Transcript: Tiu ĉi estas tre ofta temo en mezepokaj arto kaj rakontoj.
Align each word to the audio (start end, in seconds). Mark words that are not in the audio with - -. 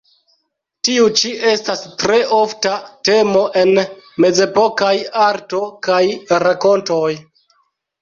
Tiu 0.87 1.03
ĉi 1.19 1.33
estas 1.49 1.83
tre 2.05 2.17
ofta 2.39 2.73
temo 3.11 3.45
en 3.63 3.75
mezepokaj 4.27 4.93
arto 5.31 5.65
kaj 5.91 6.03
rakontoj. 6.49 7.09